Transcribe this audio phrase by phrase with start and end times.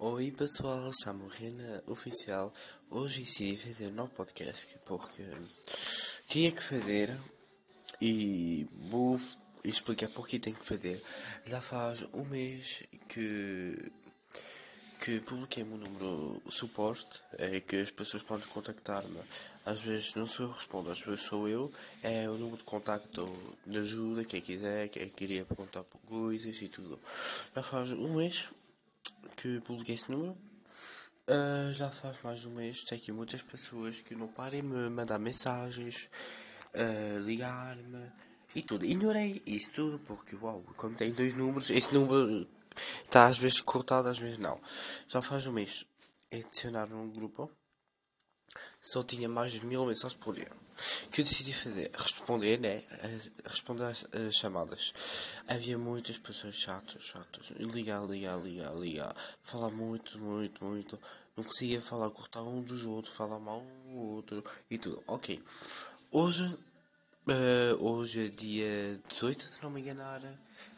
[0.00, 2.52] Oi pessoal, chamo Rena Oficial.
[2.90, 5.22] Hoje decidi fazer um novo podcast porque
[6.26, 7.16] tinha que fazer
[8.00, 9.20] e vou
[9.62, 11.00] explicar porque tenho que fazer.
[11.46, 13.92] Já faz um mês que
[15.00, 19.20] que publiquei meu número suporte, é que as pessoas podem contactar-me.
[19.64, 21.72] Às vezes não sou eu respondo, às vezes sou eu.
[22.02, 23.24] É o número de contacto
[23.64, 26.98] de ajuda, quem quiser, quem queria perguntar por coisas e tudo.
[27.54, 28.48] Já faz um mês
[29.36, 30.36] que publiquei esse número.
[31.26, 34.90] Uh, já faz mais de um mês, tem aqui muitas pessoas que não parem me
[34.90, 36.10] mandar mensagens,
[36.74, 38.12] uh, ligar-me
[38.54, 38.84] e tudo.
[38.84, 42.46] Ignorei isso tudo porque, uau, como tem dois números, esse número
[43.02, 44.60] está às vezes cortado, às vezes não.
[45.08, 45.86] Já faz um mês
[46.38, 47.50] adicionaram um grupo,
[48.80, 50.50] só tinha mais de mil mensagens por dia
[51.10, 51.90] que eu decidi fazer?
[51.94, 52.82] Responder, né?
[53.44, 54.04] Responder às,
[54.34, 54.92] chamadas.
[55.46, 57.50] Havia muitas pessoas chatas, chatas.
[57.58, 59.14] Ligar, ligar, ligar, ligar.
[59.42, 60.98] Falar muito, muito, muito.
[61.36, 65.02] Não conseguia falar, cortar um dos outros, falar mal um outro e tudo.
[65.06, 65.40] Ok.
[66.10, 70.20] Hoje, uh, hoje é dia 18, se não me enganar.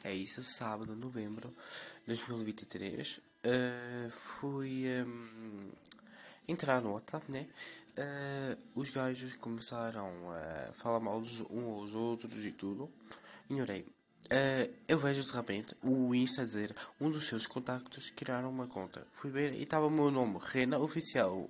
[0.05, 1.49] É isso, sábado, novembro
[2.01, 3.19] de 2023.
[3.19, 4.87] Uh, fui.
[5.03, 5.71] Um,
[6.49, 7.47] entrar no WhatsApp, né?
[7.99, 12.91] Uh, os gajos começaram a falar mal uns aos outros e tudo.
[13.49, 13.87] Ignorei.
[14.27, 19.07] Uh, eu vejo de repente o Insta dizer um dos seus contactos criaram uma conta.
[19.11, 21.49] Fui ver e estava o meu nome, Rena Oficial.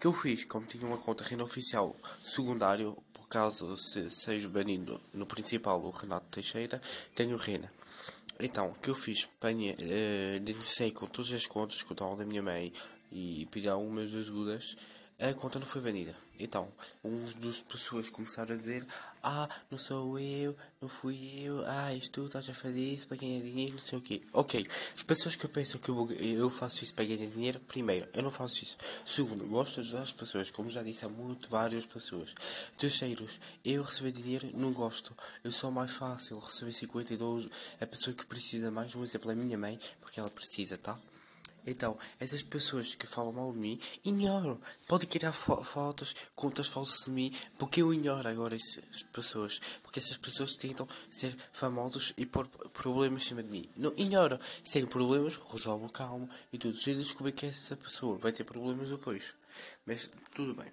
[0.00, 5.00] Que eu fiz, como tinha uma conta Rena Oficial secundário, por causa se seja banido
[5.14, 6.82] no principal o Renato Teixeira,
[7.14, 7.70] tenho Rena.
[8.40, 9.22] Então, o que eu fiz?
[9.22, 12.72] Uh, denunciei com todas as contas que eu da minha mãe,
[13.12, 14.76] e pedi algumas ajudas,
[15.22, 16.16] a conta não foi vendida.
[16.38, 16.72] Então,
[17.04, 18.84] uns das pessoas começaram a dizer:
[19.22, 23.18] Ah, não sou eu, não fui eu, ah, isto tu estás a fazer isso para
[23.18, 24.20] ganhar dinheiro, não sei o quê.
[24.32, 28.22] Ok, as pessoas que pensam que eu, eu faço isso para ganhar dinheiro, primeiro, eu
[28.22, 28.76] não faço isso.
[29.06, 32.34] Segundo, gosto de ajudar as pessoas, como já disse há muito, várias pessoas.
[32.76, 35.16] Terceiros, eu receber dinheiro não gosto.
[35.44, 37.48] Eu sou mais fácil receber 52
[37.80, 38.92] a pessoa que precisa mais.
[38.96, 40.98] Um exemplo é a minha mãe, porque ela precisa, tá?
[41.66, 44.60] Então, essas pessoas que falam mal de mim, ignoro.
[44.86, 49.60] Pode criar fo fotos, contas falsas de mim, porque eu ignoro agora essas pessoas.
[49.82, 53.68] Porque essas pessoas tentam ser famosos e pôr problemas em cima de mim.
[53.76, 54.38] Não, ignoro.
[54.64, 56.76] Se tem problemas, resolvo calmo e tudo.
[56.76, 59.34] Se eu descobrir que essa pessoa vai ter problemas depois.
[59.86, 60.72] Mas tudo bem.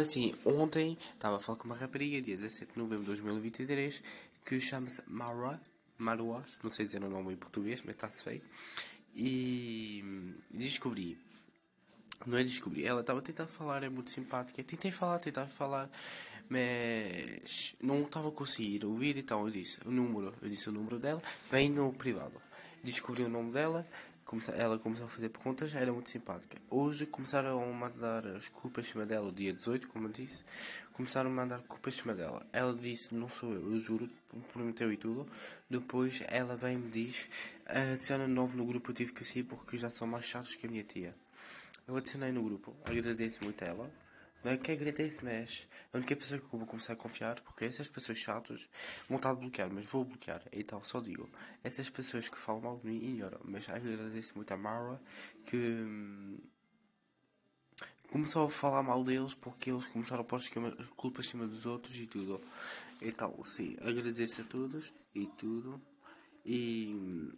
[0.00, 4.02] Assim, ontem estava a falar com uma rapariga, dia 17 de novembro de 2023,
[4.44, 5.60] que chama-se Marwa.
[5.96, 8.42] Marwa, não sei dizer o nome em português, mas está-se feio.
[9.14, 10.04] E
[10.50, 11.18] descobri.
[12.26, 12.84] Não é descobri.
[12.84, 14.62] Ela estava a tentar falar, é muito simpática.
[14.62, 15.88] Tentei falar, tentar falar,
[16.48, 19.16] mas não estava a conseguir ouvir.
[19.16, 20.34] Então eu disse o número.
[20.42, 21.22] Eu disse o número dela.
[21.50, 22.40] Vem no privado.
[22.82, 23.86] Descobri o nome dela
[24.56, 26.58] ela começou a fazer perguntas, era muito simpática.
[26.70, 30.44] Hoje começaram a mandar as culpas em cima dela, o dia 18, como eu disse.
[30.92, 32.46] Começaram a mandar culpas em cima dela.
[32.52, 34.08] Ela disse: Não sou eu, eu juro,
[34.52, 35.26] prometeu e tudo.
[35.70, 37.26] Depois ela vem e me diz:
[37.64, 40.70] Adiciona novo no grupo, eu tive que sair porque já são mais chatos que a
[40.70, 41.14] minha tia.
[41.86, 43.90] Eu adicionei no grupo, agradeço muito a ela.
[44.44, 47.64] Não é que agradeço, mas a única pessoa que eu vou começar a confiar, porque
[47.64, 48.68] essas pessoas chatas
[49.08, 50.42] vão estar a bloquear, mas vou bloquear.
[50.52, 51.28] Então, só digo,
[51.64, 53.40] essas pessoas que falam mal de mim, ignoram.
[53.44, 55.00] Mas agradeço muito a Mara
[55.46, 56.38] que hum,
[58.10, 60.40] começou a falar mal deles porque eles começaram a pôr
[60.96, 62.40] culpa acima dos outros e tudo.
[63.02, 65.82] Então, sim, agradeço a todos e tudo.
[66.44, 67.32] E hum,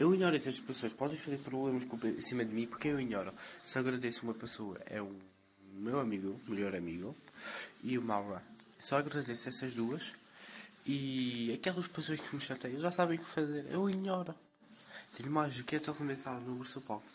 [0.00, 3.32] eu ignoro essas pessoas, podem fazer problemas em cima de mim porque eu ignoro.
[3.62, 5.16] Se agradeço uma pessoa, é um
[5.72, 7.16] meu amigo, melhor amigo,
[7.82, 8.42] e o Maura.
[8.80, 10.14] Só agradeço essas duas.
[10.84, 13.66] E aquelas pessoas que me chateiam já sabem o que fazer.
[13.70, 14.34] Eu ignoro.
[15.16, 17.12] Tenho mais do que aquelas mensagens no suporte.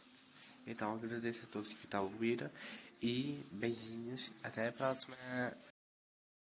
[0.66, 2.50] Então agradeço a todos que estão a ouvir.
[3.02, 4.32] E beijinhos.
[4.44, 5.16] Até a próxima.